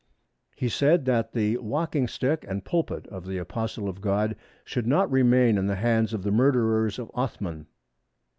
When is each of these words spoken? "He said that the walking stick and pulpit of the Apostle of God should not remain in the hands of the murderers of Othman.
"He 0.55 0.67
said 0.67 1.05
that 1.05 1.33
the 1.33 1.57
walking 1.57 2.07
stick 2.07 2.43
and 2.47 2.65
pulpit 2.65 3.05
of 3.09 3.27
the 3.27 3.37
Apostle 3.37 3.87
of 3.87 4.01
God 4.01 4.35
should 4.65 4.87
not 4.87 5.11
remain 5.11 5.59
in 5.59 5.67
the 5.67 5.75
hands 5.75 6.11
of 6.11 6.23
the 6.23 6.31
murderers 6.31 6.97
of 6.97 7.11
Othman. 7.13 7.67